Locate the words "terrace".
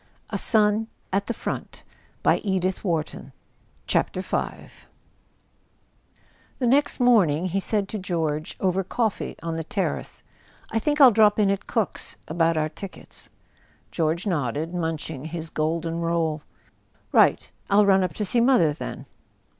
9.63-10.23